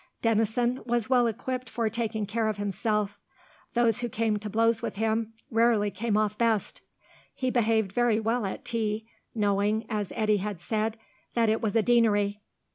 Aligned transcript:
Denison 0.23 0.81
was 0.83 1.11
well 1.11 1.27
equipped 1.27 1.69
for 1.69 1.87
taking 1.87 2.25
care 2.25 2.47
of 2.47 2.57
himself; 2.57 3.19
those 3.75 3.99
who 3.99 4.09
came 4.09 4.37
to 4.39 4.49
blows 4.49 4.81
with 4.81 4.95
him 4.95 5.33
rarely 5.51 5.91
came 5.91 6.17
off 6.17 6.39
best. 6.39 6.81
He 7.35 7.51
behaved 7.51 7.91
very 7.91 8.19
well 8.19 8.47
at 8.47 8.65
tea, 8.65 9.05
knowing, 9.35 9.85
as 9.91 10.11
Eddy 10.15 10.37
had 10.37 10.59
said, 10.59 10.97
that 11.35 11.49
it 11.49 11.61
was 11.61 11.75
a 11.75 11.83
Deanery. 11.83 12.41